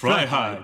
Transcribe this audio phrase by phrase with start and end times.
[0.00, 0.58] フライハ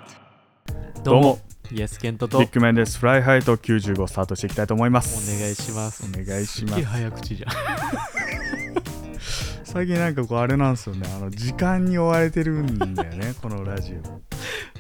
[1.05, 1.39] どうもどうも
[1.71, 2.99] イエスケントとビッグメンです。
[2.99, 5.39] フライハイト95スタートしていきたいと思いまおす。
[5.39, 6.83] 願いしますお願いします。
[6.83, 7.51] 早口じゃん
[9.63, 11.07] 最近なんかこうあれなんですよね。
[11.15, 13.93] あの時間に追われてるんだよね、 このラジ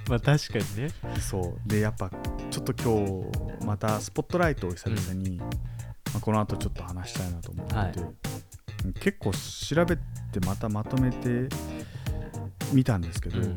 [0.08, 1.20] まあ確かにねオ。
[1.20, 1.68] そう。
[1.68, 2.10] で、やっぱ
[2.50, 3.30] ちょっと今
[3.60, 5.50] 日またスポットライトを久々に、ま
[6.16, 7.92] あ、この後ちょっと話したいなと思ってて、はい
[9.00, 10.02] 結構調べて
[10.46, 11.48] またまとめて
[12.72, 13.54] みたんですけど、うんまあ、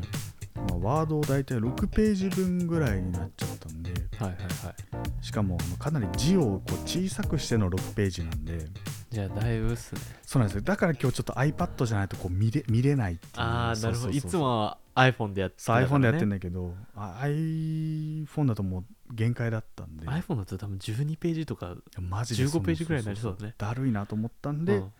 [0.78, 5.24] ワードを大体6ページ分ぐらいになっちゃったんで、はいはいはい。
[5.24, 8.68] しかもかなり字をこう小さくしての6ページなんで。
[9.10, 10.00] じゃあだいぶっすね。
[10.22, 10.62] そうなんですよ。
[10.62, 13.30] だから今日ちょっと iPad じゃないとこう見れ見れないっていう。
[13.36, 14.10] ああなるほど。
[14.12, 20.06] いつももは iPhone でやってそう iPhone でやってんだだけどあ iPhone だともう限界だったんで。
[20.06, 23.54] iPhone だと多分12ページとかマジで15ページぐらいになりそうだね。
[23.58, 24.92] だるいなと思ったんで、うん。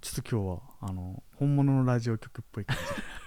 [0.00, 2.76] ちょっと今日はあの本物のラジオ局っぽい感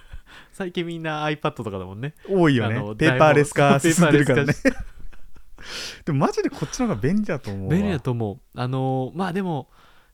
[0.52, 2.14] 最近みんな iPad とかだもんね。
[2.26, 4.54] じ多いよあのねペーパーレス化進んでるからね。
[6.04, 7.74] でもマジでこっちの方が便利だと思うわ。
[7.74, 8.60] 便利だと思う。
[8.60, 9.68] あのーまあでも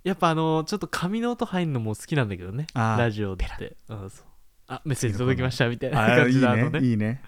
[0.05, 2.67] やっぱあのーちょっと紙の音入るのも好きなんだけどね。
[2.75, 2.99] あー。
[2.99, 3.77] ラジオって。
[3.89, 4.27] うんそう。
[4.69, 6.81] あメッセージ届きましたみたいなあいい感じのあのね。
[6.81, 7.23] いいね。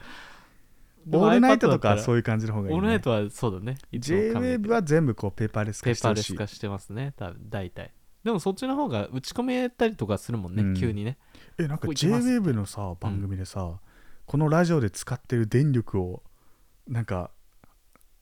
[1.07, 3.79] でもオールナイト iPad だとったらかそういう感じの方がいい、ね、オールナイトはそうだね。
[3.91, 7.15] いつも紙で JWAVE は全部こうペーパーレスペーパー化してほしいレス化してますね。
[7.17, 7.93] 多分大体。
[8.23, 10.75] でもそっちの方が打ち込めたりとかするもんね、うん。
[10.75, 11.17] 急にね
[11.61, 13.81] えなんか JWAVE のさ番組でさ、
[14.27, 16.23] このラジオで使ってる電力を
[16.89, 17.31] なんか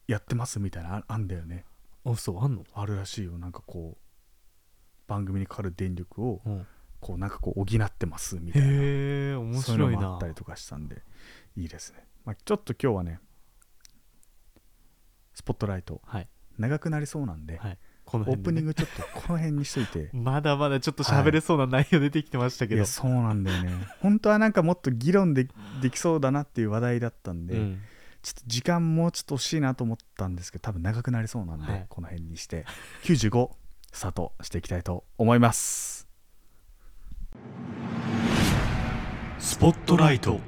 [0.06, 1.64] やってますみたいなああんだよね。
[2.04, 3.38] あそうあんの、あるらしいよ。
[3.38, 3.98] なんかこう
[5.06, 6.66] 番組にかかる電力をうん、
[7.00, 8.68] こうなんかこう補ってますみたいな。
[8.68, 8.70] へ
[9.30, 10.08] え面白いな。
[10.08, 11.02] もあったりとかしたんで
[11.56, 13.20] いいですね、まあ、ちょっと今日はね
[15.34, 16.28] スポットライトはい。
[16.58, 17.78] 長くなりそうなんで、はい
[18.08, 20.08] このオープニングちょっとこの辺にしといて。
[20.16, 22.78] まだまだちょっと喋れそうな内容出てきてましたけど、い。
[22.78, 23.86] やそうなんだよね。
[24.00, 25.46] 本当はなんかもっと議論で
[25.82, 27.82] できそうだなっていう話題だったんで、うん。
[28.22, 31.86] ちょっと時間もうちょっと欲しいなと思ったんですけど多分長くなりそうなんで、はい。
[31.90, 32.64] この辺にして
[33.04, 33.50] 95
[33.92, 36.08] スタートしていきたいと思います。
[39.38, 40.40] スポットライト。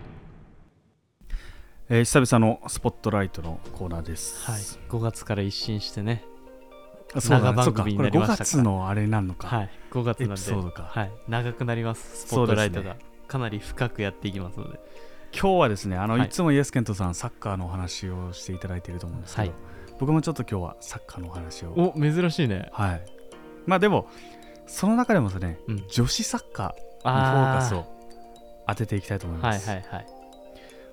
[1.91, 4.51] えー久々のスポットライトのコーナーです。
[4.51, 4.61] はい。
[4.89, 6.25] 5月から一新してね
[7.19, 8.41] 長番組になりましたか？
[8.41, 8.63] らそうか。
[8.63, 9.71] これ5月のあれなのか、はい。
[9.91, 10.35] 5月なんで。
[10.35, 10.83] エピソードか。
[10.85, 12.27] はい、長くなります。
[12.27, 14.79] スポットライトが、そうでかなり深くやっていきますので。
[15.33, 16.27] 今日はですねあの、はい。
[16.27, 19.59] い、つもイエスケントさんサッカーのお話をしていただいていると思うんですけど、はい。
[19.99, 21.73] 僕もちょっと今日はサッカーのお話を。
[21.73, 22.69] お珍しいね。
[22.73, 23.05] はい。
[23.67, 24.09] まあでも
[24.67, 25.85] その中でもですね、うん。
[25.89, 27.85] 女子サッカーにフォーあカスを
[28.67, 30.07] 当てていきたいと思いはます、いはいはい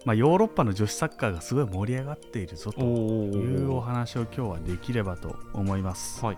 [0.07, 6.23] まあ、ヨーロッパの女子サッカーがすごい盛り上がっているぞとおいうおお話を今日はできればと思います。
[6.23, 6.37] はい。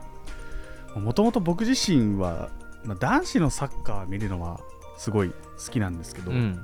[0.96, 2.50] もともと僕自身は、
[2.84, 4.60] まあ、男子のサッカーを見るのは
[4.98, 5.36] すごい好
[5.72, 6.56] きなんですけど、うん。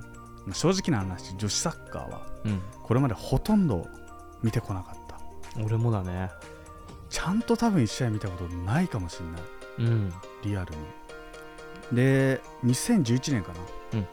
[0.47, 2.59] まあ正直な話女子サッカーはうん。
[2.81, 3.87] これまでほとんど
[4.41, 5.19] 見てこなかった。
[5.63, 6.31] 俺もだね。
[7.11, 9.91] ちゃんと多分1試合見たことないかもしれない。
[9.91, 10.13] うん。
[10.43, 10.81] リアルに。
[11.95, 14.07] で2011年かな、うん。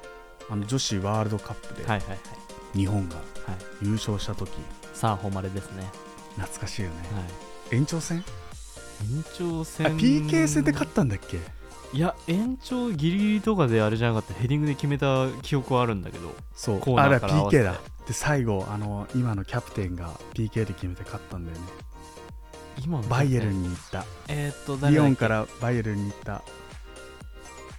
[0.50, 1.88] あの女子ワールドカップで。
[1.88, 2.41] はいはいはい
[2.74, 3.24] 日本がはい。
[3.82, 4.50] 優勝した時。
[4.94, 5.90] さあ誉れですね。
[6.36, 7.20] 懐かしいよね、は
[7.72, 7.76] い。
[7.76, 8.24] 延長戦？
[9.02, 11.38] 延長あ戦 PK 戦で勝ったんだっけ？
[11.92, 14.32] いや延長ギリギリとかであれじゃなかった。
[14.34, 16.34] ヘディングで決めた記憶はあるんだけど。
[16.54, 16.78] そう。
[16.78, 17.62] コーナーあれから合わせて。
[17.62, 17.80] PK だ。
[18.06, 21.64] で最後あの今のキャプテンが PK で決めて勝ったんだよね。
[22.82, 24.04] 今のバイエルンに行った。
[24.28, 26.42] えーっとリオンからバイエルンに行った。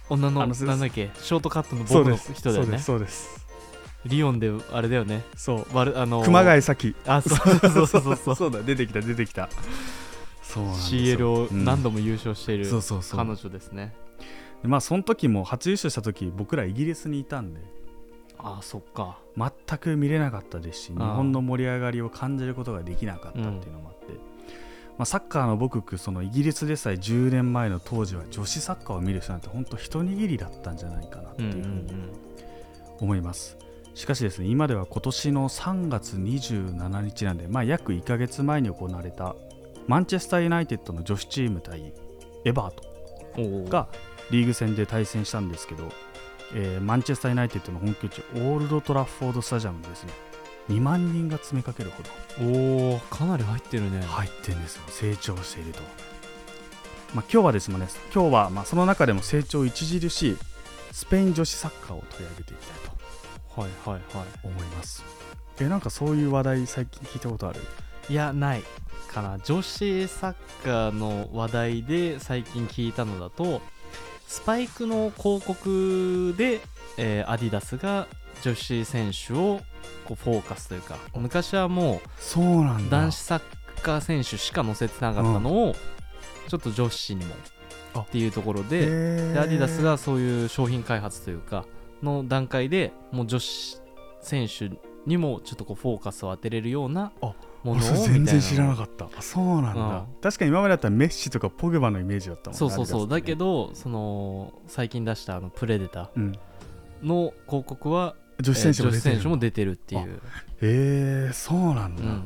[0.08, 1.10] 女のなんだっけ？
[1.18, 2.78] ショートカットの僕の人だよね。
[2.78, 3.24] そうです。
[3.24, 3.43] そうです
[4.06, 5.24] リオンであれだよね。
[5.36, 8.16] そうわるあのー熊谷咲あそうそうそうそう。
[8.16, 9.48] そう そうだ出てきた出てきた。
[10.42, 11.64] そう CL をうん。
[11.64, 13.18] 何度も優勝しているそうそうそう。
[13.18, 13.94] 彼女ですね。
[14.62, 17.60] でまあその時も初優勝した時僕らイギリスにいたんで。
[18.38, 19.18] あそっか。
[19.36, 24.18] 全く見れなかったですし日本の盛り上がりを感じることができなかったっていうのもあって、ま
[24.98, 32.10] あ、サッカーの母国そのイギリスでさえ10年前の当時は女子サッカーを見る人なんて本当一握りだったんじゃないかなってうんいううふうにん。
[33.00, 33.56] 思います、
[33.94, 39.36] しかしですね今では今年の3月27日なんで、まあ、約1ヶ月前に行われた
[39.86, 41.92] マンチェスター・ユナイテッドの女子チーム対
[42.44, 43.88] エバートが
[44.30, 45.90] リーグ戦で対戦したんですけど、
[46.54, 50.12] えーマンチェスター・ユナイテッドの本拠地オールド・トラッフォード・スタジアムにですね。
[50.70, 52.10] 2万人が詰めかけるほど。
[52.42, 54.00] おーかなり入ってるね。
[54.00, 54.82] 入ってるんですよ。
[54.88, 55.80] 成長していると、
[57.14, 57.76] まあ、今日はですね
[58.12, 60.36] 今日はまあその中でも成長著しい
[60.90, 62.83] スペイン女子サッカーを取り上げていきたいと
[63.56, 65.04] はいはいは思います。
[65.60, 67.60] えなんかそういう話題最近聞いたことある？
[68.08, 68.62] いいやない
[69.08, 69.38] かな。
[69.38, 70.34] 女子サッ
[70.64, 73.62] カーの話題で最近聞いたのだと
[74.26, 76.60] スパイクの広告で、
[76.96, 78.08] えーアディダスが
[78.42, 79.60] 女子選手を
[80.04, 82.98] こうフォーカスというか昔はもそうなんだ。
[82.98, 83.40] う男子サッ
[83.82, 85.76] カー選手しか載せてなかったのを、
[86.48, 87.34] ちょっと女子にも
[87.94, 91.64] あっていうところででアディダスがそういう商品開発というか
[92.04, 93.80] の段階でもう女子
[94.20, 94.70] 選手
[95.06, 99.06] にもちょっとこうフォーカスを当てれるようなあものを全然知らなかった。
[99.16, 100.06] あそうなんだ、うん。
[100.20, 103.08] 確かに今までだったらメッシとかポグバのイメージだったもんねそうそうそう。
[103.08, 106.32] だけど、どその最近出したあのプレデタうん、
[107.02, 109.28] の広告は女子選手も出てる。
[109.28, 110.20] も出てるっていう、
[110.60, 112.24] へえそうなんだ、うん。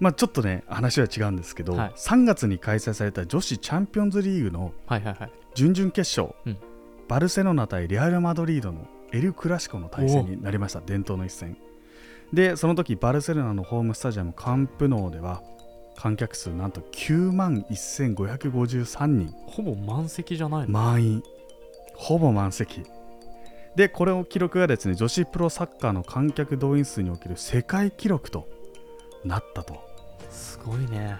[0.00, 1.92] まあちょっとね話は違うんですけど、はい。
[1.96, 5.32] 3月に開催された女子チャンピオンズリーグのはいはいはい。
[5.54, 6.58] 準々決勝、うん
[7.12, 11.58] バルセロナ対レアル・マドリードのエル・クラシコの対戦になりました伝統の一戦。
[12.32, 15.42] でその時バルセロナのホームスタジアムカンプノーでは
[15.94, 19.28] 観客数なんと9万1553人。
[19.46, 21.22] ほぼ満席じゃないの、満員。
[21.96, 22.82] ほぼ満席。
[23.76, 28.48] でこれを記録がですね女子プロサッカーの観客動員数における世界記録と
[29.22, 29.84] なったと。
[30.30, 31.18] すごいね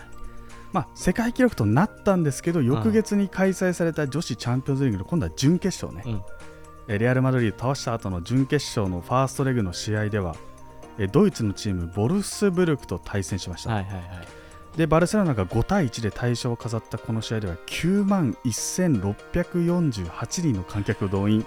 [0.73, 6.23] まあ世界記録となったんですけど翌月に開催された女子チャンピオンズリーグの今度は準決勝ね、うん。
[6.89, 10.35] えレアル・マドリード倒した後の準決勝のファーストレグの試合では
[10.99, 14.05] えドイツのチームボルスブルクと対戦しました、はいはいはい。
[14.77, 21.45] でバルセロナが5対1で大勝を飾ったこの試合では9万1648人の観客を動員。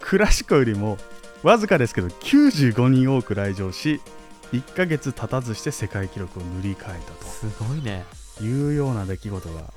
[0.00, 0.98] クラシコよりも
[1.42, 4.00] わずかですけど95人多く来場し
[4.52, 8.04] 1ヶ月経たずして世界記録を塗り替えたすごいね。
[8.10, 9.72] というような出来事が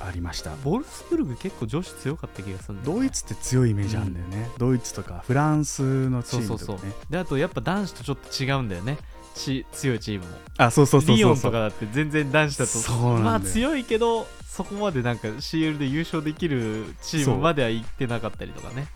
[0.00, 0.54] ありました。
[0.64, 2.80] ボルスブルグ結構女子強かった気がするね。
[2.84, 6.76] ドイツって強いイメージあるんだよね、ドイツとかフランスのチそうそうそう。
[6.76, 8.98] ームとかねであとやっぱ男子とちょっと違うんだよね。
[9.34, 10.36] ち強いチームも。
[10.58, 18.86] あそうそうそうそうリヨンとかだって全然男子だとそうまあ強いけどそこまでなんか CL で優勝できるチーそうムまでは行ってなかったりとかね。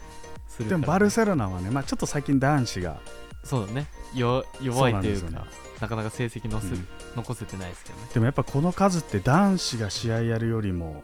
[0.48, 2.96] するからでもバルセロナはね、まあ、ちょっと最近男子が、
[3.42, 3.86] そうだね。
[4.14, 5.30] よ弱いというか。
[5.30, 5.46] そう
[5.84, 6.86] なかなか成績のせ、うん。
[7.16, 8.08] 残せてないですけどね。
[8.14, 11.02] でもやっぱこの数って男子が試合やるよりも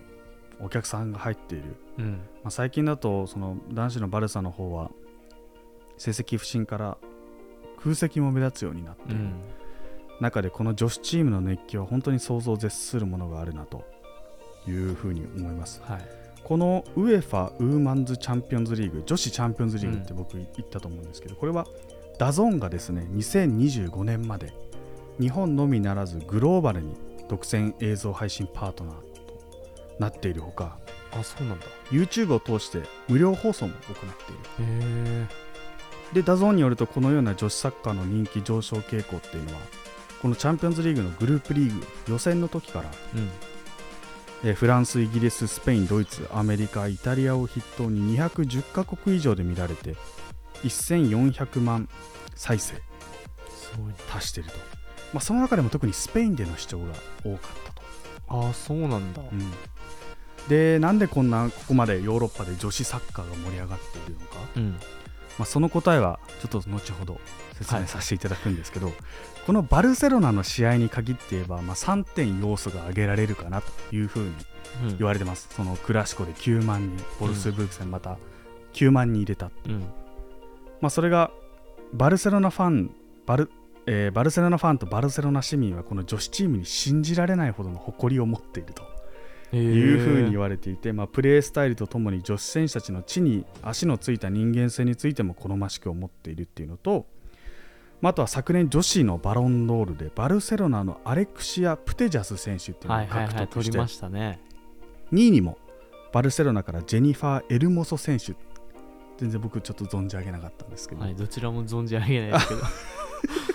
[0.60, 2.10] お客さんが入っている、うん。
[2.42, 4.90] まあ、最近だとその男子のバルサの方は
[5.98, 6.98] 成績不振から
[7.82, 9.32] 空席も目立つようになっている、うん。
[10.20, 13.84] 中でこの女子チームの熱気は本当に想像を絶するものがあるなと
[14.66, 15.82] いうふうに思います。
[15.84, 16.00] はい。
[16.42, 21.66] このウエファウーマンズチャンピオンズリーグ女子チャンピオンズリーグって僕言ったと思うんですけど、これは
[22.18, 23.06] ダゾーンがですね。
[23.12, 24.52] 2025年まで
[25.20, 26.96] 日本のみならずグローバルに
[27.28, 29.04] 独占映像配信パートナーと
[29.98, 30.78] なっているほか
[31.12, 31.66] あそうなんだ。
[31.90, 34.72] YouTube を通して無料放送も行っている。
[34.72, 35.26] へえ
[36.14, 39.60] でダゾーンによるとこのような女子サッカーの人気上昇傾向っていうのは
[40.20, 43.28] このチャンピオンズリーグのグループリーグ予選の時からうん。
[44.42, 49.96] えーフランス、イギリス、スペイン、ドイツ、アメリカ、イタリアを筆頭に210カ国以上で見られて
[50.62, 51.88] 1400万
[52.34, 52.74] 再生
[54.10, 54.79] 達していると、
[55.12, 56.86] まあ、その中でも特にスペインでの視聴が
[57.24, 57.82] 多かったと、
[58.28, 59.22] ああそうなんだ。
[59.22, 59.52] うん。
[60.48, 64.70] でなんでこんなここまでヨーロッパで女子サッカーが盛り上がっているのか、うん。
[65.38, 67.20] まあ、その答えはちょっと後ほど
[67.54, 68.92] 説明させていただくんですけど、
[69.46, 74.32] このバルセロナの試合に限って言えば、まあ、3点要素が挙げられるかなというふうに
[74.84, 74.98] うん。
[74.98, 78.18] 言われてます、そのクラシコで9万人、ボルスブルク戦また
[78.74, 79.80] 9万人入れた、うん。
[80.80, 81.30] まあ、それが
[81.92, 82.94] バルセロナファン
[83.26, 83.50] バル、
[83.86, 97.06] えーバルセロナファンとバルセロナ市民はこの女子チームに信じられないほどの誇りを持っているというふうに言われていて、まあ、プレースタイルとともに女子選手たちの地に足のついた人間性についても好ましく思っているっていうのと、
[98.00, 104.40] まあ、あとは昨年女子のバロンドールでバルセロナのアレクシア・プテジャス選手っていうのをはいはいはい獲得して、取りましたね
[105.12, 105.58] 2位にも
[106.12, 108.34] バルセロナからジェニファー・エルモソ選手。
[109.18, 112.60] 全然僕ちょっと存じ上げなかったんですけど、はいどちらも存じ上げないですけど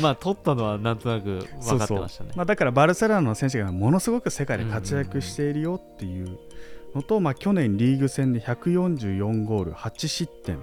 [0.00, 2.32] まあ取ったのはなんとなく分かってましたね。
[2.34, 6.38] まあ、だからバルセロナの選手がものすごく世界で活躍しているよっていう
[6.94, 10.62] のと、まあ、去年リーグ戦で144ゴール8失点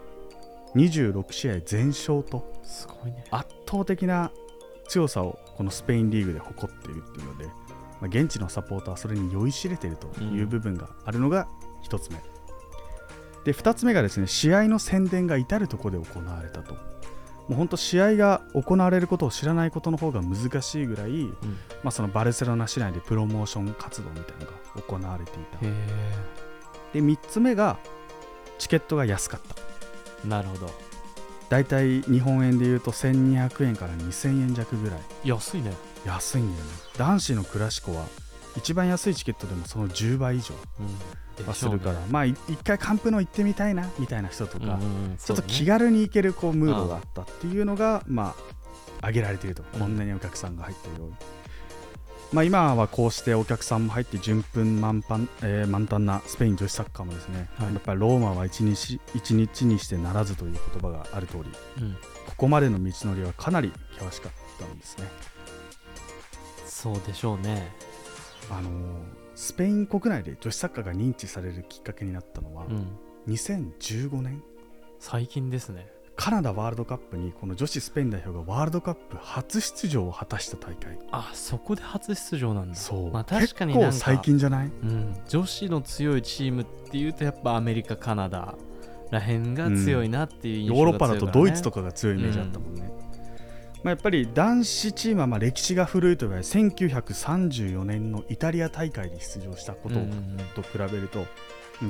[0.76, 3.26] 26試合全勝とすごいね。
[3.32, 4.32] 圧倒的な
[4.88, 7.52] 強さをこのスペインリーグで誇っているっていうので、ま
[8.04, 11.48] あ、現地のサポーターはそれに酔いしれているという部分があるのが
[11.90, 12.18] 1つ目、
[13.46, 16.76] で2つ目がですね試合の宣伝が至るところで行われたと
[17.48, 21.30] もう本当試合が行われることを知らないことの方が難しいぐらい、うん。
[21.84, 25.66] まあ、そのバルセロナ市内でプロモーション活動みたいなのが行われていた。
[25.66, 25.72] へ
[26.94, 27.78] で3つ目が
[28.60, 29.56] チケットが安かった。
[30.26, 30.70] えなるほど。
[31.50, 35.00] だいたい日本円でいうと1200円から2000円弱ぐらい。
[35.26, 35.74] 安いね。
[36.06, 36.72] 安いんだよね。
[36.98, 38.06] 男子のクラシコは
[38.58, 41.48] 一番安いチケットでもその10倍以上うん。
[41.48, 44.80] はするから、まあい一回カンプノ行ってみたいなみたいな人とか、うんうんう
[45.14, 48.54] んちょっと気軽に行けるこうムードがあったっていうのが、まあ、
[49.00, 49.80] 挙げられていると、うん。
[49.80, 51.16] こんなにお客さんが入っているように。
[52.32, 57.74] まあ、今はこうしてお客さんも入って順風満帆、えー満タンなスペイン女子サッカーもですね、はい。
[57.74, 61.50] やっぱりローマは一日一日にしてならずという言葉がある通りね
[61.82, 61.94] うん。
[61.94, 62.00] こ
[62.38, 65.08] こまでの道のりはかなり険しかったんですね。
[66.66, 67.72] そうでしょうね
[68.58, 68.74] あのー
[69.36, 72.88] スペイン国内で女子サッカーが認知されるきっかけになったのは、うん。
[73.34, 74.44] 2015年。
[75.00, 75.88] 最近ですね。
[76.16, 81.00] カナダワールドカップにこの女子スペイン代表がワールドカップ初出場を果たした大会。
[81.12, 82.76] あそこで初出場なんだ。
[82.76, 84.68] そう、まあ確かに結構最近じゃない？
[84.68, 88.54] うん、女子の強いチームっていうとやっぱアメリカカナダ
[89.10, 92.92] らへんが強いなっていう印象ヨーロッパだとドイツとかが強いイメージあったもんね、
[93.84, 99.96] まあ、やっぱり男子チームはまあ歴史が古いと言われ1934年のイタリア大会に出場したこと
[100.56, 101.28] と比べると、うん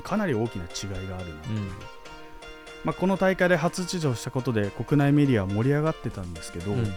[0.02, 1.52] かなり大きな違いがあるな、う。
[1.52, 1.70] ん。
[2.84, 6.94] まあ、この大会で初出場したことで国内メディアは盛り上がってたんですけど、うん。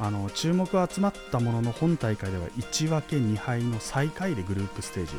[0.00, 5.12] あの注目は集まったものの本大会では1分け2敗の最下位でグループステージ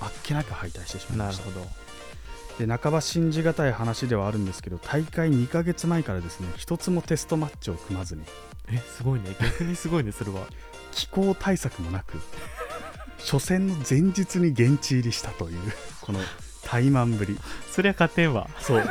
[0.00, 1.46] あっけなく敗退してしまいました。
[1.46, 1.89] なるほど
[2.60, 8.22] で半ば信じがたい話ではあるんですけど大会2ヶ月前からですね一つもテストマッチを組まずに。
[8.70, 9.34] えすごいね。
[9.40, 10.46] 逆にすごいねそれは。
[10.92, 12.18] 気候対策もなく
[13.18, 15.58] 初戦の前日に現地入りしたという
[16.02, 16.20] この
[16.64, 17.38] 怠慢ぶり。
[17.70, 18.50] そりゃ勝てんわ。
[18.60, 18.82] そう。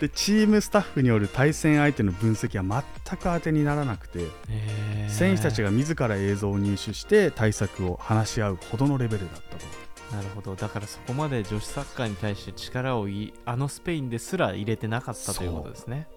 [0.00, 4.20] でチームスタッフによる対戦相手の分析は全く当てにならなくて
[5.08, 10.54] 選手たちがが自ら映像を入手して対策を話し合うほどのレベルだったとなるほど。
[10.54, 16.08] だからそこまで女子サッカーに対して力をいあのスペインですら入れてなかったということですね。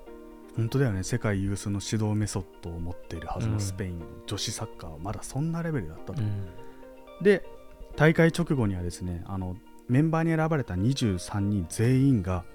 [0.55, 1.03] 本当だよね。
[1.03, 3.99] 世界有数の指導メソッドを持っているはずうんのスペイン。
[3.99, 6.47] の女子サッカーはまだそんなレベルだったと、うん。
[7.21, 7.43] で
[7.95, 9.57] 大会直後にはですねあの
[9.89, 12.45] メンバーに選ばれた23人全員が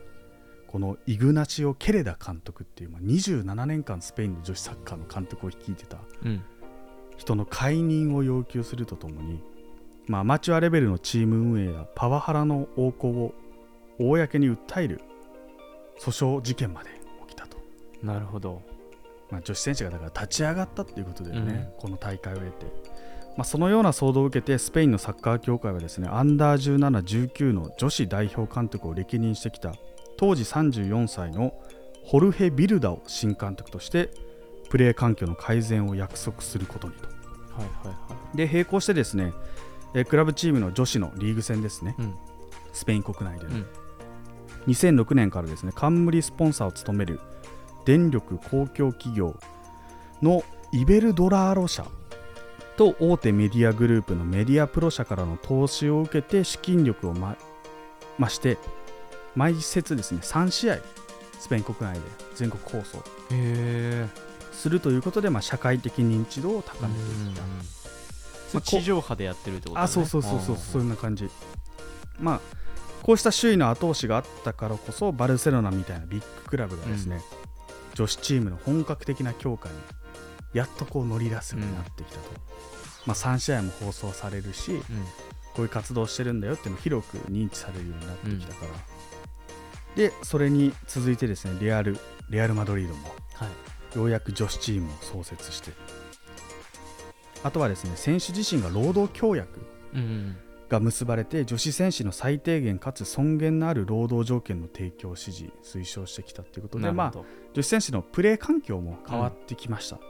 [0.66, 6.42] このイグナチオ・ケレダ監督っていう、まあ、27年間スペインの女子サッカーの監督を率いてたうん。
[7.16, 9.42] 人の解任を要求するとともに、
[10.06, 13.34] まあ、アマチュアレベルのチーム運営やパワハラの横行を
[13.98, 15.00] 公に訴える
[15.98, 16.90] 訴訟事件まで
[17.28, 17.56] 起きたと、
[18.02, 18.62] なるほど。
[19.30, 22.66] まあ、女子選手がだから立ち上がったっていうことだよね、この大会を経て、
[23.36, 29.74] まあ、そのような騒動を受けてスペインのサッカー協会はですねアンダー17、19の女子代表監督を歴任してきた
[30.16, 31.52] 当時34歳の
[32.04, 34.10] ホルヘ・ビルダを新監督として
[34.70, 37.06] プレー環境の改善を約束することにと。
[37.56, 39.32] はいはいはで並行してですね、
[39.96, 42.14] えークラブチームの女子のリーグ戦ですね、いうん。
[42.72, 43.66] スペイン国内での、うん。
[44.68, 47.18] 2006年からですね冠スポンサーを務める
[47.86, 49.38] 電力公共企業
[50.20, 51.86] のイベルドラーロ社
[52.76, 57.36] と大手メディアグループのメディアプロ社からの投資を受けて資金力をま
[58.18, 58.58] 増して
[59.34, 60.78] 毎節ですね3試合
[61.38, 62.00] スペイン国内で
[62.34, 63.02] 全国放送
[64.52, 67.42] するということで、まあ、社会的認知度を高めていった、
[68.48, 69.84] それ地上波でやってるってことね。
[69.84, 70.86] あそうそうそうそうそうん。
[70.86, 71.28] んな感じ。
[72.18, 72.40] まあ
[73.02, 77.20] こうした周囲の後押しがあったからこそバルセロナみたいなビッグクラブがですね、
[77.94, 79.74] 女子チームの本格的な強化に
[80.54, 82.30] やっとこう乗り出すようになってきたと、
[83.06, 84.80] まあ、3試合も放送されるしうん。
[85.54, 88.72] こういう活動をしてるんだよっていうのを広く認知されるようになってきたから、
[89.96, 91.96] でそれに続いてですねレアル
[92.28, 93.98] レアル・マドリードもはい。
[93.98, 95.70] ようやく女子チームを創設して
[97.46, 99.60] あとはですね選手自身が労働協約
[99.94, 100.36] うん
[100.68, 107.18] が結ばれて女子選手の最低限かつ尊厳のある労働条件の提供を支持推奨してきたということで、まあ、
[107.54, 110.00] 女子選手のプレー環境も変わってきました、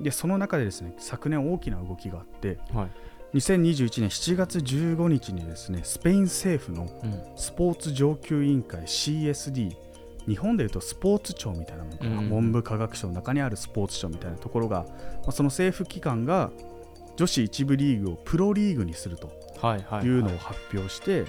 [0.00, 2.90] でその中でですね昨年大きな動きがあってはい。
[3.38, 7.36] 2021年7月15日にですねスペイン政府のうん。
[7.36, 9.74] スポーツ上級委員会 CSD
[10.28, 12.28] 日本でいうとスポーツ庁みたいなものうん。
[12.28, 14.86] 文部科学省の中にあるスポーツ庁みたいなところが、
[15.22, 16.52] まあ、その政府機関が
[17.16, 19.30] 女子一部リーグをプロリーグにすると
[19.60, 21.24] はいうのを発表して、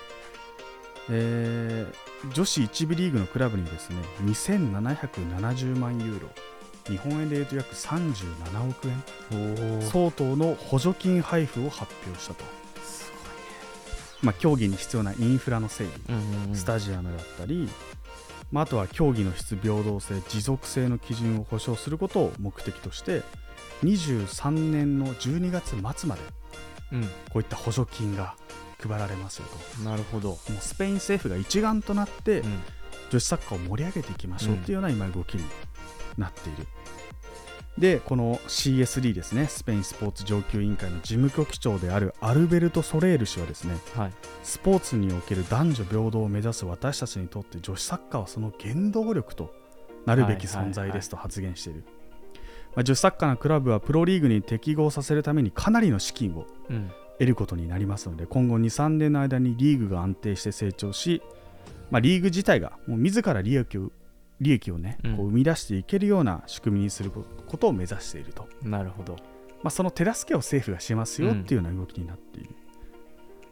[1.09, 6.29] えー女子一部リーグのクラブにですね2770万ユーロ
[6.87, 12.43] 日本円でいうと約37億円相当の補助金配布を発表したと、
[14.21, 16.55] まあ、競技に必要なインフラの整備ごいねうんうん。
[16.55, 17.67] スタジアムだったり、
[18.51, 23.23] まあ、あとは競技の質平等性持続性の基準を保障することを目的として
[23.83, 26.21] 23年の12月末まで
[26.93, 27.03] うん。
[27.03, 28.35] こういった補助金が
[28.81, 29.45] 配られますよ
[29.77, 29.83] と。
[29.83, 30.29] なるほど。
[30.29, 32.63] もうスペイン政府が一丸となってうん。
[33.11, 35.43] 女子サッカーを盛り上げていきましょうっていうような今動きに
[36.17, 36.67] なっている。
[37.77, 39.47] でこの CSD ですね。
[39.47, 44.11] スペインスポーツ上級委員会の事務局長であるアルベルト・ソレール氏はですねはい。
[44.43, 49.53] スポーツにおける男女平等を目指す私たちにとって女子サッカーはその原動力と
[50.05, 51.83] なるべき存在ですと発言している、
[52.75, 56.91] まあ、女子サッカーのクラブはプロリーグに適合させるためにかなりの資金をうん。
[57.17, 61.21] 得ることになりますので今後23年の間にリーグが安定して成長し、
[61.89, 63.89] まあ、リーグ自体がもう自ら利益を
[64.41, 65.15] 利益をね、うん。
[65.15, 67.23] こう生み出していけるような仕組みにするこ
[67.57, 69.15] とを目指していると、なるほど。
[69.63, 72.49] まあ、その手助けを政府がしますようんっていうような動きになっている、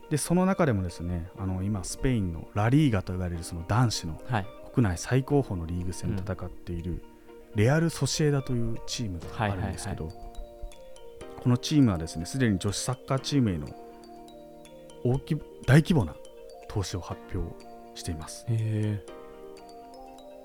[0.10, 4.48] でその中でもですねあの今スペインのラリーガと言われるその男子のはい。
[4.74, 7.06] 国内最高峰のリーグ戦で戦っている
[7.56, 10.10] レアル・ソシエダというチームがあるんですけど、
[11.42, 13.68] このチームはですねすでに女子サッカーチームへの
[15.04, 16.16] 大き大規模な
[16.70, 17.54] 投資を発表
[17.96, 19.04] しています、へ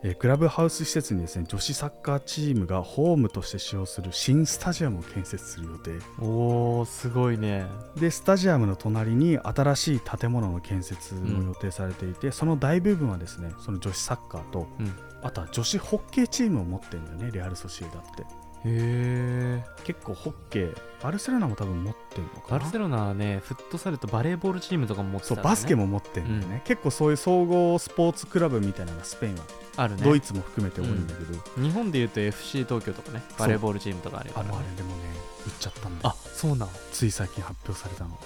[0.03, 5.91] えークラブハウス施設にですね女子サッカーチームがホームとして使用する新スタジアムを建設する予定。
[5.93, 7.67] えおおすごいね。
[7.97, 14.93] でスタジアムの隣に新しい建物の建設も予定されていて、その大部分はですねその女子サッカーと、うん。
[15.23, 18.25] あとは女子ホッケーチームを持ってるんだよねレアル・ソシエダって
[18.65, 22.59] へえ結構ホッケーバルセロナも多分持ってるのかな？
[22.59, 29.45] バルセロナはねフットサルとバレーボールチームとかも持ってたそうバスケも持ってるんだよね、結構そういう総合スポーツクラブみたいなのがスペインは、
[29.77, 30.03] あるね。
[30.03, 35.05] ドイツも含めて多いんだけど、日本でいうと FC 東京とかねバレーボールチームとかあるかあら、ね、のあれでもね
[35.47, 36.69] 売っちゃったんだよあそうなん。
[36.93, 38.19] つい最近発表されたの。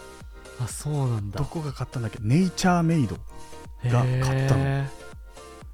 [0.61, 1.39] あそうなんだ。
[1.39, 2.19] どこが買ったんだっけ？
[2.23, 3.17] ネイチャーメイド
[3.85, 4.61] が買ったの。
[4.65, 4.87] へ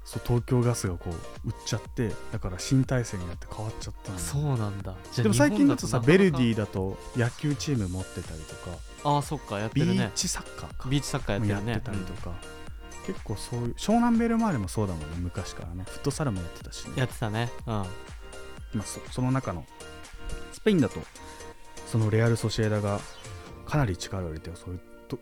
[0.09, 1.11] そう東京ガスがこ
[1.45, 4.95] う売っちゃってだから新体制になって変わっちゃったそうなんだ。
[5.15, 8.75] でも最近だとさベルディだと野球チーム持ってたりとか。
[9.03, 10.05] ああそっかやってビるね。
[10.05, 10.89] ーチサッカーか。
[10.89, 11.61] ビーチサッカーやってるね。
[11.63, 12.33] もやってたりとか、
[13.05, 15.83] 結構そういう湘南ベルマーレもそうだもんね昔からね。
[15.87, 17.51] フットサルもやってたしね、やってたね。
[17.67, 17.73] うん。
[17.73, 17.85] ま
[18.79, 19.63] あ、そその中の
[20.53, 20.99] スペインだと
[21.85, 22.99] そのレアル・ソシエダが
[23.67, 24.79] かなり力を入れてそうい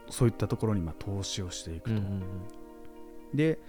[0.09, 2.23] そういったところにまあ投資をしていくと、うんうん。
[3.33, 3.59] で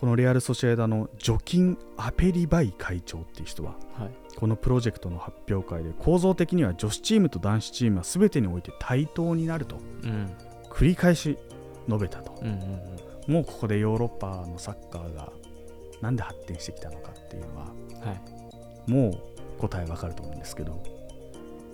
[0.00, 4.12] このレアル・ソシエダのジョキン・アペリバイ会長っていう人はうんはい。
[4.34, 10.34] このプロジェクトの発表会で構造的には女子チームと男子チームは全てにおいて対等になるとうん。
[10.70, 11.36] 繰り返し
[11.86, 12.34] 述べたと。
[12.40, 13.34] うんうんうん。
[13.34, 15.30] もうここでヨーロッパのサッカーが
[16.00, 17.70] なんで発展してきたのかっていうのはは
[18.86, 18.90] い。
[18.90, 20.82] もう答えわかると思うんですけど。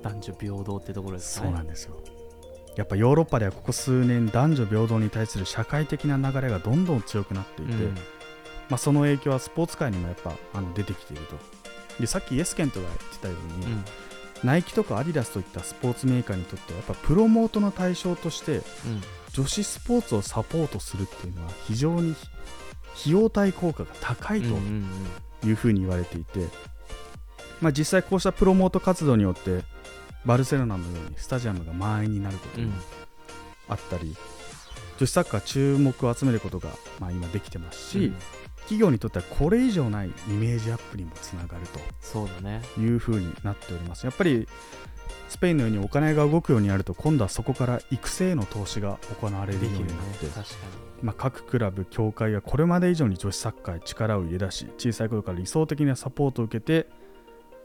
[0.02, 1.46] 男女平等ってところですね。
[1.46, 1.96] そうなんですよ。
[2.76, 7.94] やっぱヨーロッパではここ数年男女平等に対する社会的な流れがどんどん強くなっていて、うん
[8.68, 11.36] まあ、その影響はスポーツ界にもやっぱあの出てきていると。
[12.00, 13.84] でさっきイエスケントが言ってたように、うん。
[14.44, 18.62] ナイキとかアディダスといったスポーツメーカーにとってはやっぱプロモートの対象としてうん。
[19.32, 22.14] 女子スポーツをサポートするっていうのは非常に
[22.98, 24.60] 費用対効果が高いとうんうん
[25.42, 25.48] うん。
[25.48, 26.40] いうふうに言われていて、
[27.60, 29.62] まあ、実際こうしたプロモート活動によって
[30.24, 32.72] バルセロナのようにスタジアムが満員になることも
[33.68, 34.16] あったり、
[34.98, 38.12] 女子サッカー注目を集めることが、まあ、今できてますし、
[38.66, 44.04] 企業にとってはこれ以上ないイメージアップにもつながるというふうになっております。
[44.04, 44.46] やっぱり
[45.28, 49.86] スペインのようにお金が動くようになると今度はそこから育成への投資が行われるようになっ
[50.18, 50.56] て、確か
[51.02, 56.88] まあ、各クラブ、協会がこれまで以上に女子サッカーへ力を入れ出し小さい頃から理想的なサポートを受けて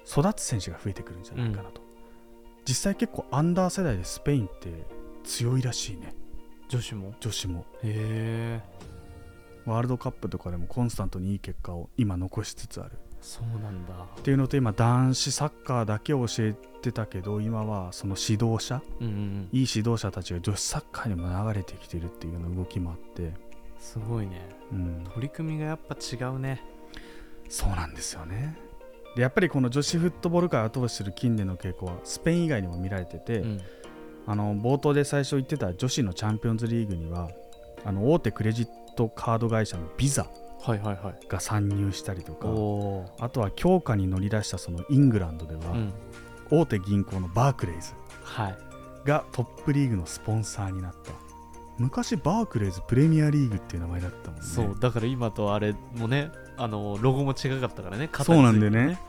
[0.06, 1.82] 育つ選手が増えてくるんじゃないかなと、
[2.66, 4.70] 実際結構アンダー世代でスペインって
[5.24, 6.08] 強いらしいね。
[6.08, 6.22] に
[6.70, 7.14] 女子も？
[7.20, 7.66] 女子も。
[7.84, 8.62] へえ
[9.66, 12.92] ワールドカップとかでもコンスタントにいい結果を今残しつつある。
[13.22, 13.94] そうなんだ。
[14.20, 19.50] っていうのと今男子サッカーだけを教えてたけど今はその指導者うんうんうん。
[19.52, 23.34] いい指導者たちが女子サッカーにも流れてきてるっていうような動きもあって、
[23.80, 24.42] すごいね。
[24.72, 26.64] うん、取り組みがやっぱ違うね。
[27.50, 28.58] そうなんですよね。
[29.16, 33.62] でやっぱりこの女子フットボール界を後押しする近年の傾向はスペイン以外にも見られてて、うん。
[34.28, 37.30] あの冒頭で最初言ってた女子のチャンピオンズリーグには
[37.86, 40.28] あの大手クレジットカード会社のビザ
[40.64, 41.28] はいはいはい。
[41.28, 45.94] が参入したりとかおおあとは強化に乗り出したそのイングランドでは、ーうん。
[46.52, 48.58] 大手銀行のバークレイズはい。
[49.06, 51.12] がトップリーグのスポンサーになった。
[51.80, 54.46] 昔バークレイズプレミアリーグっていう名前だったもんね。
[54.46, 59.00] そうだから今とあれもねあのロゴも違かったからね肩そうなんについてだよね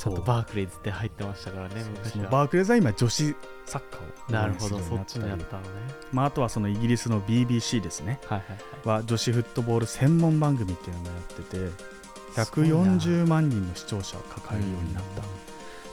[0.00, 2.22] ちゃんとバークレイズって入ってましたからねそ昔は。
[2.24, 3.36] のバークレイズは今女子
[3.66, 4.32] サッカーを。
[4.32, 4.78] なるほど。
[4.78, 5.68] そっちにったのね。
[6.10, 8.18] まあ、あとはそのイギリスの BBC ですね。
[8.24, 8.48] はいはい
[8.88, 8.98] はい。
[9.00, 15.22] は女子フットボール専門番組っていうのもやっててすごいな140万人の視聴者を抱えるようになった、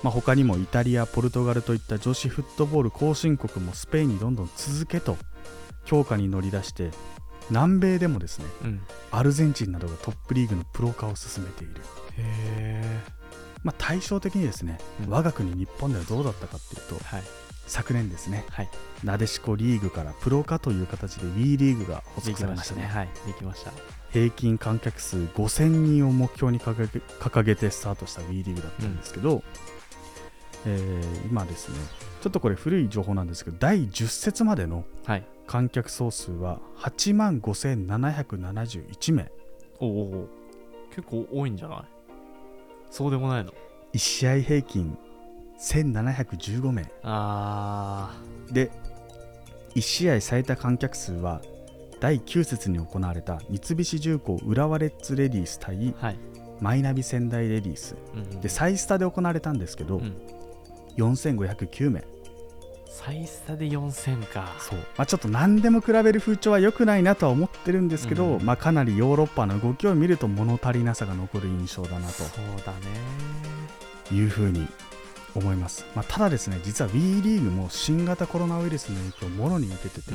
[0.04, 5.18] まあ、他にもイタリアポルトガルといった女子フットボール後進国もスペインにどんどん続けと
[5.84, 6.92] 強化に乗り出して
[7.50, 8.82] 南米でもですねうん。
[9.12, 11.82] アルゼンチンなどがトップリーグのプロ化を進めている、へ
[12.18, 13.17] え
[13.68, 15.10] まあ、対照的にですね、うん。
[15.12, 17.24] 我が国日本ではどうだったかっていうとはい。
[17.68, 18.70] 昨年ですねはい。
[19.04, 22.84] なでしこリーグからプロ化という形で WE リーグが発足されましね。
[22.84, 23.00] ましたたね。
[23.00, 23.10] はい。
[23.28, 23.72] できました。
[24.12, 26.84] 平均観客数5000人を目標に掲げ
[27.20, 29.44] 掲げてスタートした WE リーグだったんですけど、
[30.66, 31.76] えー今ですね
[32.22, 35.24] ちょっとこれ古い情報なんですけど第10節までのはい。
[35.46, 39.30] 観客総数は8万5771名。
[39.80, 40.28] おおお
[40.90, 41.97] 結構多いんじゃない？
[42.90, 43.52] そうでもないの。
[43.94, 44.98] 1試合平均
[45.60, 46.92] 1715名。
[47.04, 48.14] あ
[48.52, 48.72] で
[49.76, 51.42] 1試合最多観客数は
[52.00, 56.20] 第9節に行われた三菱重工浦和レッズレディース対ーはい、
[56.62, 57.96] マイナビ仙台レディース。
[58.14, 60.16] うんでサイスタで行われたんですけど、うん。
[60.98, 62.04] 4509名
[62.90, 64.56] サイスタで4000か。
[64.60, 68.46] そう、まあ、ちょっと何でも比べる風潮は良くないなとは思ってるんですけど、うん。
[68.46, 72.28] まあ、かなりヨーロッパの動きを見ると物足りなさが残る印象だなそう
[72.66, 72.78] だね。
[74.08, 74.68] というふうに
[75.36, 80.12] 思います、まあ、ただですね実は WE リーグも新型コロナウイルスの影響をもろに受けてて、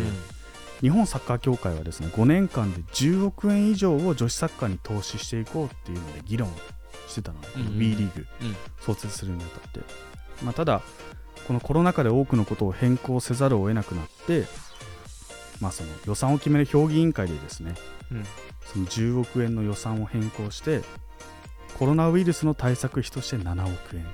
[0.80, 6.48] 日本サッカー協会はですね5年間で10億円以上を女子サッカーに投資していこうっていうので議論
[7.06, 7.76] してたの、このうん。
[7.76, 8.46] WE リーグうん。
[8.48, 8.56] うん。
[8.80, 9.80] 創設するにあたって、
[10.42, 10.82] まあ、ただ
[11.46, 14.44] このコロナ禍で多くのことを変更せざるを得なくなって、
[15.60, 17.74] まあ、その予算を決める評議委員会でですね
[18.10, 18.24] うん。
[18.64, 20.82] その10億円の予算を変更して
[21.78, 24.04] コロナウイルスの対策費として7億円。
[24.04, 24.12] はい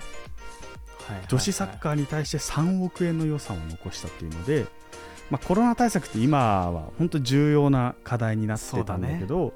[1.28, 4.66] 女子サッカーに対して3億円の予算を残したっていうので、
[5.30, 9.54] まあ、コロナ対策って今は本当に重要な課題になってたんだけど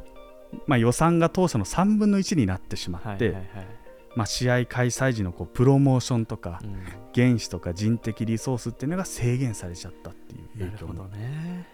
[0.67, 3.82] まあ、予算が当初の3分の1になってしまって、はいはいはい
[4.15, 6.83] まあ、試合開催時のこうプロモーションとかうん。
[7.15, 11.69] 原資とか人的リソースっていうのが制限されちゃったっていう影響もね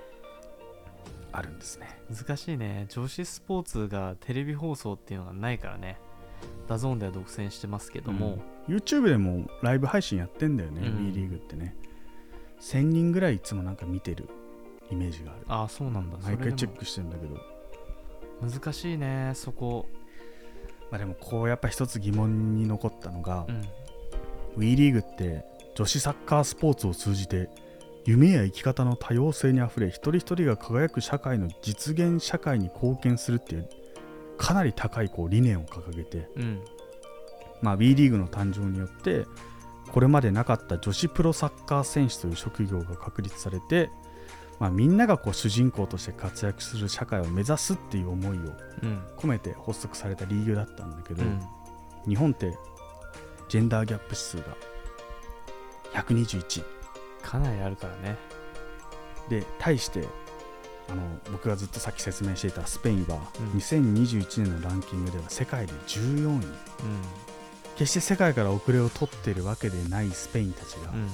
[1.31, 1.87] あるんですね。
[2.11, 2.87] 難しいね。
[2.89, 5.99] 女子スポーツがテレビ放送っていうのがないからね。
[6.67, 8.77] DAZN では独占してますけども、うん。
[8.77, 11.13] YouTube でもライブ配信やってんだよね、うん。
[11.13, 11.77] リーグってね。
[12.61, 14.29] 1000人ぐらいいつもなんか見てる
[14.91, 15.41] イメージがある。
[15.49, 16.17] ああそうなんだ。
[16.23, 17.39] 毎回チェッククしてるんだけど、
[18.41, 19.87] 難しいねそこ
[20.91, 23.63] まあ、でもこうやっぱ一つ疑問に残ったのがう、ん。
[24.57, 27.49] WE リーグって女子サッカースポーツを通じて
[28.05, 33.69] 夢や生き方の多様性にあふれ一人一人が輝く社会の実現社会に貢献するっていう
[34.39, 36.61] かなり高いこう理念を掲げてうん
[37.61, 39.27] まあ、WE リーグの誕生によって
[39.93, 43.91] これまでなかった女子プロサッカー選手という職業が確立されて、
[44.59, 48.41] まあ、みんながこう主人公として活躍する社会を目指すっていう思いを
[48.83, 49.03] うん。
[49.17, 51.41] 込めて発足されたリーグだったんだけど、うん。
[52.09, 52.57] 日本って
[53.49, 54.45] ジェンダーギャップ指数が
[55.95, 56.65] 121
[57.23, 58.17] かなりあるからね。
[59.29, 60.07] で対して
[60.91, 63.59] あの僕がずっとさっき説明していたスペインはうん。
[63.59, 66.27] 2021年のランキングでは世界で14位。
[66.27, 66.41] うん。
[67.77, 71.09] 決して世界から遅れを取っているわけでないスペインたちが、うん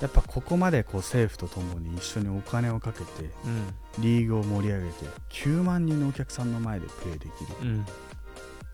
[0.00, 3.74] やっぱここまでこう政府とともに一緒にお金をかけてうん。
[4.02, 7.30] リーグを盛り上げて9万人のお客さんの前でプレーできる。
[7.62, 7.86] うん。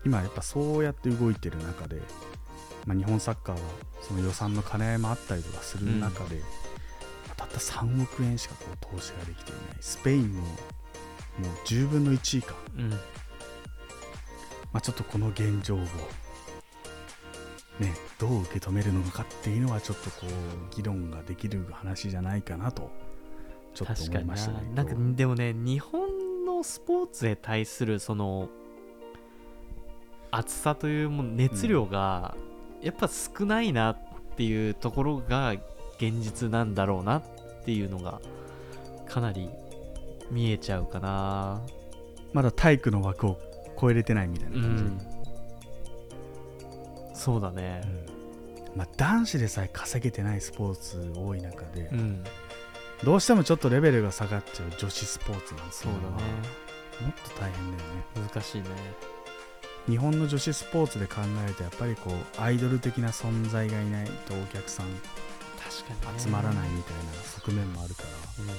[0.05, 2.01] 今やっぱそうやって動いてる中で、
[2.85, 3.61] まあ、日本サッカーは
[4.01, 9.77] その予算の兼ね合いもあったりとかする中で、まあたった3億円しかこう投資ができていない。
[9.81, 12.89] スペインのもう10分の1以下、うん。
[12.89, 12.97] ま
[14.75, 15.79] あ、ちょっとこの現状を、
[17.79, 22.89] ね、どう受け止めるのかっていうのはちょっとこう議論ができる話じゃないかなと
[23.75, 24.71] ちょっと思いましたね。
[24.73, 24.83] な。
[24.83, 28.49] んかでもね日本のスポーツへ対するその
[30.31, 32.35] 熱さというもの熱量が
[32.81, 33.97] やっぱ少ないなっ
[34.35, 35.53] ていうところが
[35.97, 37.23] 現実なんだろうなっ
[37.65, 38.21] ていうのが
[39.07, 39.49] かなり
[40.31, 41.61] 見えちゃうかな。
[42.33, 43.39] まだ体育の枠を
[43.79, 45.16] 超えれてないみたいなう感じ、ん
[47.17, 47.81] そうだね。
[48.75, 52.23] まあ、男子でさえ稼げてないスポーツ多い中で、うん。
[53.03, 56.03] どうしてもちょっとレベルが下がっちゃう女子スポーツなんですそうだね。
[57.01, 58.29] もっと大変だよね。
[58.33, 58.67] 難しいね。
[59.87, 64.87] 日本の女子スポーツで考えるとやっぱりこうアイドル的な存在がいないとお客さん
[66.17, 68.43] 集まらないみたいな側面もあるから。
[68.43, 68.49] うん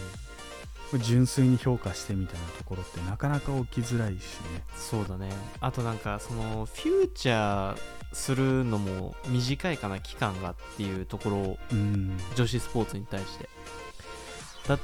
[0.97, 4.63] 純粋に評価してみたいなところってなかなか起きづらいしね。
[4.77, 5.31] そうだね。
[5.61, 7.79] あとなんかそのフューチャー
[8.13, 12.17] するのも短いかな期間がっていうところうん。
[12.35, 13.49] 女子スポーツに対して。
[14.67, 14.79] だ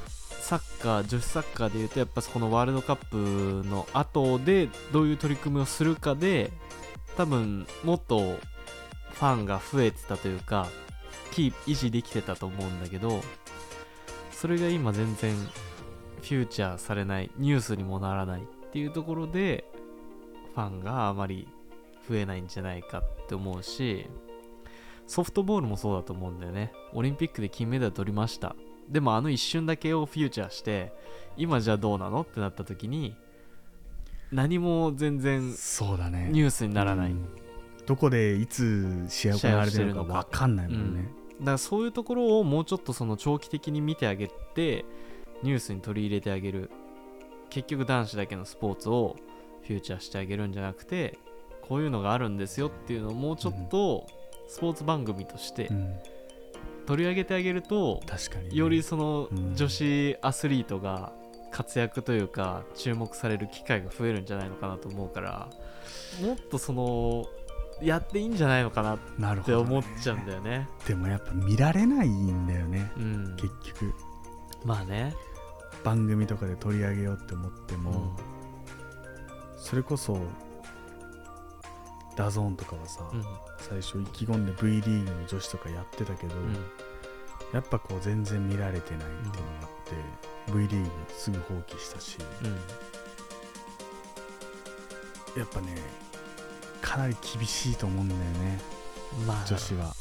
[0.45, 6.51] サッカー女子サッカーでいうとやっぱそこのワールドカップの後でどういう取り組みをするかで
[7.17, 10.67] 多分もっとファンが増えてたというか
[11.31, 13.23] キープ維持できてたと思うんだけど
[14.31, 15.35] それが今全然
[16.25, 19.63] フューチャーされないニュースにもならないっていうところで
[20.55, 21.47] ファンがあまり
[22.09, 24.07] 増えないんじゃないかって思うし
[25.07, 26.73] ソフトボールもそうだと思うんだよね。
[26.93, 28.55] オリンピックで金メダル取りました。
[28.89, 30.91] でもあの一瞬だけをフューチャーして
[31.37, 33.15] 今じゃあどうなのってなった時に
[34.31, 36.29] 何も全然そうだね。
[36.31, 37.27] ニュースにならない、うん。
[37.85, 41.07] どこでいつ試合行われてるのか分かんないもんね、
[41.39, 44.85] だからそういうところをもうちょっとその長期的に見てあげて
[45.43, 46.69] ニュースに取り入れてあげる。
[47.49, 49.15] 結局男子だけのスポーツを
[49.61, 51.17] フューチャーしてあげるんじゃなくて
[51.61, 54.05] こういうのがあるんですよっていうのをもうちょっと
[54.47, 55.95] スポーツ番組としてうん。
[56.85, 59.55] 取り上げてあげると確かにね、よりそのうん。
[59.55, 61.13] 女子アスリートが
[61.51, 65.49] 活躍というか注目される機会が増えるんじゃないのかなと思うから
[66.21, 67.25] もっとその
[67.81, 68.95] やっていいんじゃないのかな
[69.35, 70.67] って思っちゃうんだよね。
[70.87, 72.91] でもやっぱ見られないんだよね。
[72.97, 73.35] うん。
[73.37, 73.93] 結局
[74.65, 75.15] まあね。
[75.83, 78.11] 番組とかで取り上げようって思っても、うん。
[79.57, 80.19] それこそ
[82.15, 83.23] DAZN とかはさ、うん。
[83.59, 86.53] 最初意気込んで V リーグの女子とかやってたけど、うん。
[87.53, 92.57] やっぱこう全然見られてないっていうのがあって、V リーグすぐ放棄したしうん。
[95.35, 95.75] やっぱね
[96.81, 98.59] かなり厳しいと思うんだよね
[99.27, 99.93] まあ女子は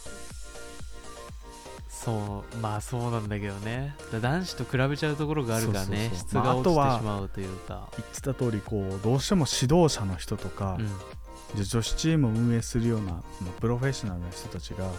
[2.04, 3.96] そうまあそうなんだけどね。
[4.12, 6.10] だ男子と比べちゃうところがあるからね。
[6.14, 11.64] 質が落ちてしまうというか、言ってた通りこうどうしても指導者の人とか、うん。
[11.64, 14.90] 女子チームを運営するような、まあプロフェッショナルな人たちが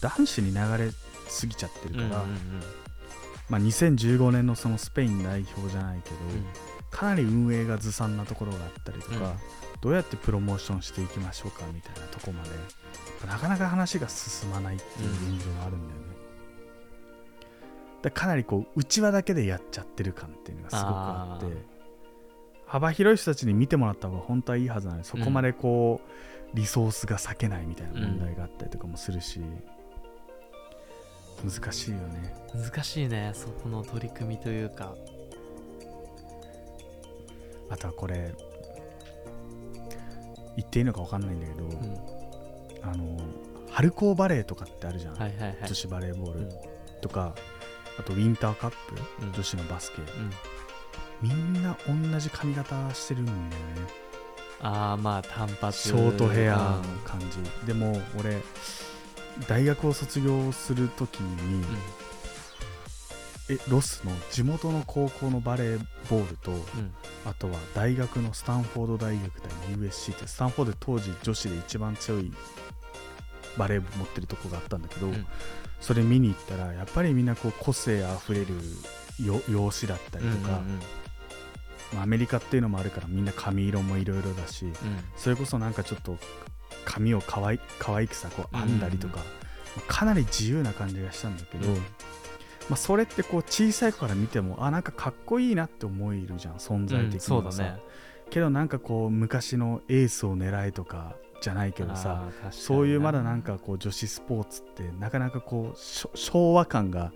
[0.00, 0.90] 男子に流れ
[1.28, 2.30] すぎちゃってるから、うんうんうん。
[3.48, 6.16] まあ、2015年のそのスペイン代表じゃないけど、
[6.90, 9.22] かなり運営がずさんなところがあったりとか、うん。
[9.80, 12.50] どうやってプロモーションしていきましょうかみたいなところまで
[13.26, 16.09] なかなか話が進まないっていう現状があるんだよね、
[18.02, 21.80] だかなりこう内輪だけでやっちゃってる感っていうのがすごくあって
[22.70, 26.00] 幅広い人たちに見てもらった方が本当はいいはずなのにそこまでこ
[26.52, 29.40] う、リソースが割けないみたいな問題があったりとかもするし、
[31.44, 32.32] 難しいよね。
[32.54, 34.94] 難しいねそこの取り組みというか。
[37.70, 38.34] あとはこれ
[40.56, 41.98] 言っていいのか分かんないんだけど、うん。
[42.82, 43.18] あの
[43.70, 45.56] 春高バレーとかってあるじゃん、はいはいはい。
[45.62, 46.50] 女子バレーボールうん。
[47.00, 47.34] とか、
[48.00, 48.76] あとウィンターカップ、
[49.22, 49.32] うん。
[49.32, 49.98] 女子のバスケ。
[50.00, 51.28] うん。
[51.28, 53.50] みんな同じ髪型してるんだよね。
[54.62, 55.88] ああまあ単発。
[55.88, 58.40] ショートヘアの感じ、でも俺
[59.46, 61.64] 大学を卒業するときに、うん。
[63.50, 66.60] えロスの地元の高校のバレーボールとうん。
[67.26, 72.32] あとは大学のスタンフォード大学対 USC ってスタンフォードで当時女子で一番強い
[73.56, 75.26] バレー部持ってるとこがあったんだけど、うん。
[75.80, 78.48] それ見に行ったらやっぱりみんなこう個性あふれる
[79.24, 80.80] よ容姿だったりとか、うんうん
[81.94, 84.72] まあアメリカっていうのもあるからみんな髪色もいろいろだしうん。
[85.16, 86.18] それこそなんかちょっと
[86.84, 91.76] 髪をかわい可愛くさこう編んだりとか、うんまあかなり自由な感じがしたんだけど、うん。
[91.76, 97.80] まあ、それってこう小さい子から見てもあなんかかっこいいなって思えるじゃん存在的にはさ、そうだね。
[98.30, 105.78] けどなんかこう昔のエースを狙えとかじゃないけどさそういうまだなんかこう女子スポーツってなかなかこう
[106.16, 107.12] 昭和感が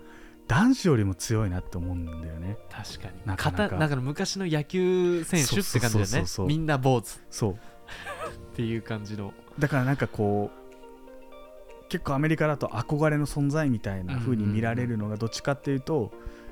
[0.47, 2.57] 男子よりも強いなって思うんだよね。
[2.69, 3.13] 確かに。
[3.25, 3.63] なかなか。
[3.63, 6.29] 型だから昔の野球選手って感じだよね。
[6.47, 7.17] みんな坊主。
[7.17, 7.59] っそう。
[8.55, 9.33] ていう感じの。
[9.57, 16.11] だからなんかこう結構アメリカだと憧れの存在みたいな風に見られるのがどっちかっていうと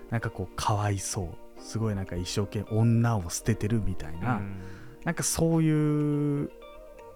[0.10, 1.24] なんかこうかわいそ
[1.58, 4.62] うすごいなんか一生懸命女を捨ててるみたいな、うん。
[5.04, 6.50] なんかそういう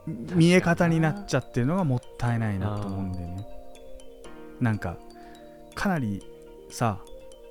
[0.08, 3.48] 見え方になっちゃってるのがもったいないなと思うんだよね。
[4.62, 4.98] なんか
[5.76, 6.24] かなり
[6.70, 7.00] さ、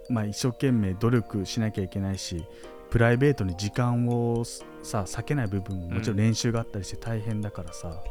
[0.08, 2.44] まあ、一生懸命努力しなきゃいけないし
[2.90, 4.44] プライベートに時間を
[4.82, 8.02] さ避けない部分ももちろん練習があったりして大変だからさ、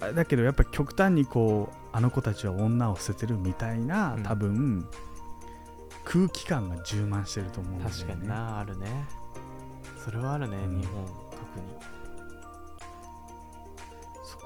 [0.00, 4.22] あだけどやっぱ極端にこうあの子たちは女を捨ててるみたいな、うん。
[4.22, 4.88] 多分
[6.04, 7.96] 空気感が充満してると思うんだよね。
[7.96, 9.06] 確かになあるね。
[10.04, 10.80] それはあるね、うん。
[10.80, 11.66] 日本特に。
[11.80, 12.03] そ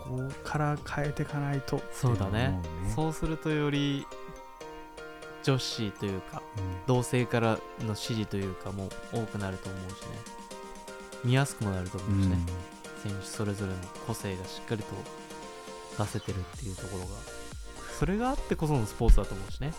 [0.09, 1.81] こから変えていかないと。
[1.93, 2.49] そうだね。
[2.49, 2.61] ね。
[2.95, 4.07] そうするとより
[5.43, 6.63] 女子というかうん。
[6.87, 10.09] 同性からの支持というかも多くなると思うしね。
[11.25, 12.39] 見やすくもなると思うしね、
[13.03, 14.95] 選手それぞれの個性がしっかりと
[16.03, 17.09] 出せてるっていうところが。
[17.99, 19.73] それがあってこそのスポーツだと思うしね。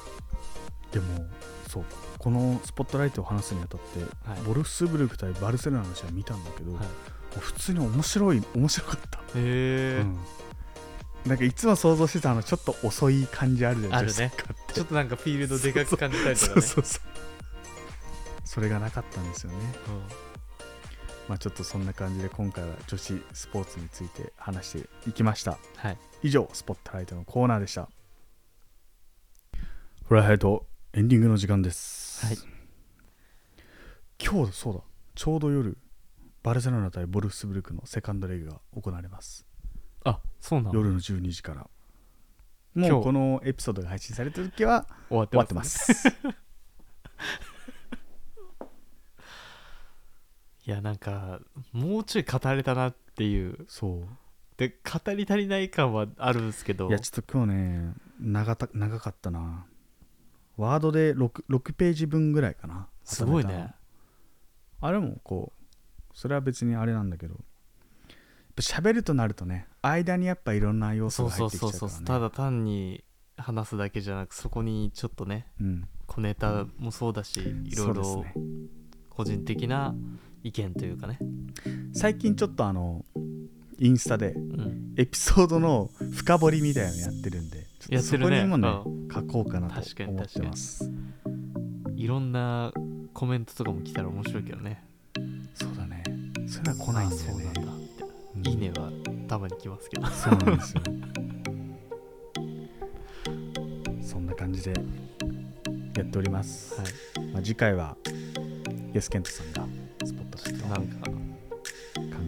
[0.91, 1.25] でも
[1.69, 1.83] そう。
[2.17, 4.41] このスポットライトを話すにあたって、はい。
[4.41, 6.83] ボルフスブルク対バルセロナの試合見たんだけど、はい
[7.37, 10.17] 普通に面白い面白かった、へえ、うん。
[11.29, 14.73] なんかいつも想像してたあのちょっと遅い感じあるじゃんあるね女子サッカーって。
[14.73, 16.61] ちょっとなんかフィールドでかく感じたりとかね。
[16.61, 17.01] そうそうそう。
[18.45, 19.57] それがなかったんですよね。
[21.27, 25.59] まあちょっとそんな感じで今回は女子スポーツについて話していきました。
[25.75, 25.97] はい。
[26.23, 27.87] 以上スポットライトのコーナーでした。
[30.05, 32.25] フライハイトエンディングの時間です。
[32.25, 32.37] はい。
[34.19, 34.79] 今日そうだ。
[35.13, 35.77] ちょうど夜
[36.43, 39.45] バルセロナ対ボルフスブルクのセカンドレグが行われます。
[40.05, 41.67] あそうなの夜の12時から。
[42.75, 46.07] もうこのエピソードが配信された時は終わってますってます。
[50.65, 51.41] いやなんか
[51.73, 53.65] もうちょい語れたなっていう。
[53.67, 54.07] そう。
[54.55, 56.87] で語り足りない感はあるんですけど。
[56.89, 59.65] いやちょっと今日ね長た長かったな。
[60.57, 62.87] ワードで 6, 6ページ分ぐらいかな。
[63.03, 63.73] すごいね。
[64.79, 65.58] たあれもこう
[66.19, 67.35] それは別にあれなんだけど。
[68.57, 72.19] 喋るとなるとね間にやっぱいろんな要素そうが入そうそうそうってきちゃう。
[72.19, 73.05] からねただ単に
[73.37, 75.87] 話すだけじゃなくそこにちょっとねうん。
[76.07, 78.45] 小ネタもそうだしいろいろそうですね。
[79.09, 79.95] 個人的な
[80.43, 81.19] 意見というかね。
[81.93, 83.05] 最近ちょっとあの
[83.77, 84.93] インスタでうん。
[84.97, 90.91] エピソードの深掘りみたいなのやってるんでちょっとそこにもねう書こうかなと思ってます。
[91.95, 92.73] いろんな
[93.13, 94.83] コメントとかも来たら面白いけどね
[96.75, 97.53] 来ないんだよね。
[98.43, 98.91] いいねは
[99.27, 100.07] たまに来ますけど。
[100.07, 100.81] そうなんですよ。
[104.01, 104.73] そんな感じで
[105.95, 107.27] やっております、はい。
[107.33, 107.97] まあ、次回は
[108.93, 109.67] イエスケントさんが
[110.05, 111.09] スポットライトなんか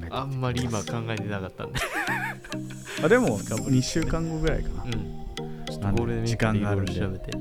[0.03, 1.79] えてあんまり今考えてなかったんで。
[3.03, 4.91] あでも2週間後ぐらいかな、うん。
[5.65, 7.11] ちょっなんでとゴールデンウィークでい時間があるんでろい。
[7.11, 7.37] ろ調べて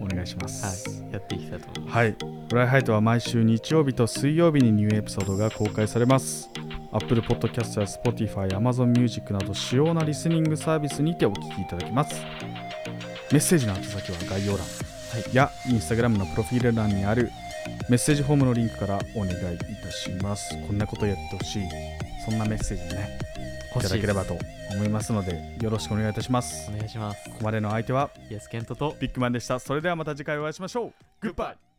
[0.00, 0.88] お願いします。
[0.88, 1.12] はい。
[1.12, 1.96] やっていきたいと思います。
[1.96, 2.16] はい、
[2.48, 6.50] フライハイトは毎週日曜日と水曜日にニューエピソードが公開されます。
[6.92, 12.14] Apple Podcast や Spotify、Amazon Music など主要なリスニングサービスにてお聞きいただけます。
[13.32, 14.66] メッセージの宛先は概要欄、は
[15.32, 17.30] いや Instagram のプロフィール欄にある
[17.88, 20.54] メッセージフォームのリンクからお願いいたします。
[20.66, 21.62] こんなことやってほしい、
[22.24, 23.18] そんなメッセージね、
[23.74, 24.38] いただければと
[24.70, 26.70] 思いますので、よろしくお願いいたします。
[26.70, 29.58] お願いしますここまでの相手はイエスケントとビッグマンでした。
[29.58, 30.92] それではまた次回お会いしましょう。
[31.20, 31.73] グッバイ